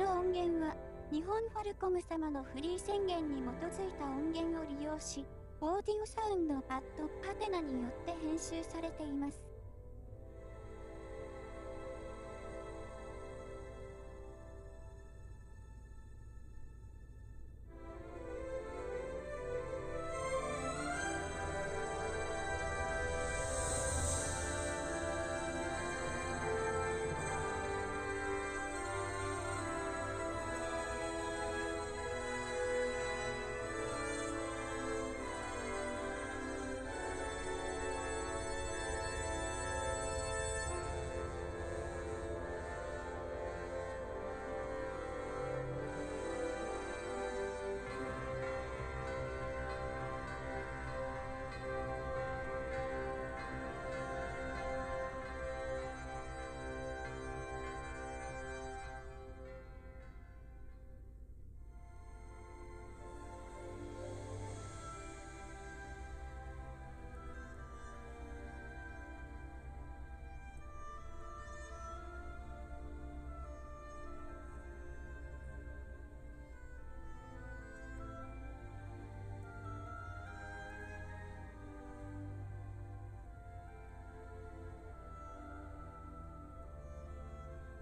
[0.00, 0.74] の音源は、
[1.12, 5.26] 日本ファルコム様のフリー宣言に基づいた音源を利用し、
[5.60, 6.62] オーディオサウンドアッ
[6.96, 9.49] トパテナによって編集されています。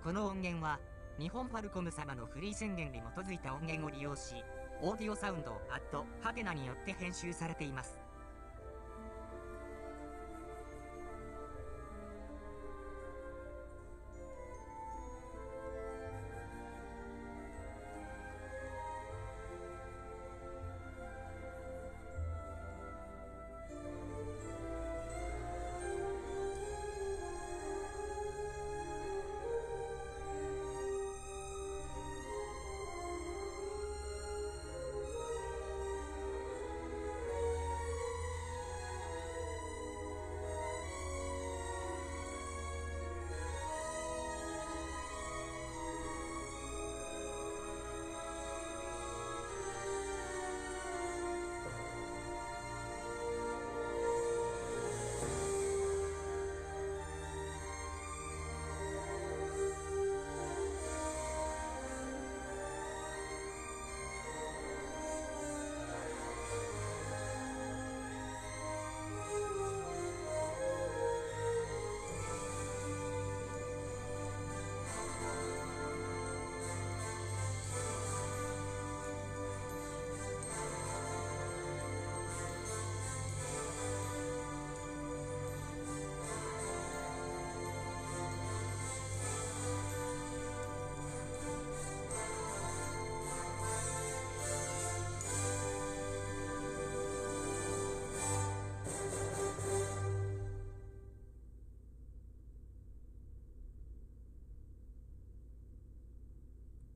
[0.08, 0.80] この音源は、
[1.20, 4.36] 日本ファルコム様のフリー宣言に基づいた音源を利用し、
[4.80, 7.98] オーディオサウンドアットハテナによって編集されています。